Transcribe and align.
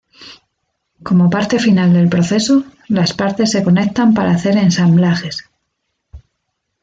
Como 1.03 1.29
parte 1.29 1.59
final 1.59 1.93
del 1.93 2.09
proceso, 2.09 2.63
las 2.87 3.13
partes 3.13 3.51
se 3.51 3.63
conectan 3.63 4.15
para 4.15 4.31
hacer 4.31 4.57
ensamblajes. 4.57 5.47